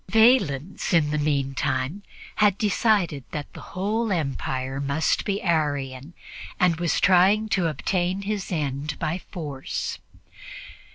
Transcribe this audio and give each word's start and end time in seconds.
Valens, 0.09 0.93
in 0.95 1.11
the 1.11 1.19
meantime, 1.19 2.01
had 2.37 2.57
decided 2.57 3.23
that 3.29 3.53
the 3.53 3.61
whole 3.77 4.11
empire 4.11 4.79
must 4.81 5.23
be 5.25 5.43
Arian 5.43 6.15
and 6.59 6.77
was 6.79 6.99
trying 6.99 7.47
to 7.49 7.67
obtain 7.67 8.23
his 8.23 8.51
end 8.51 8.97
by 8.97 9.19
force. 9.19 9.99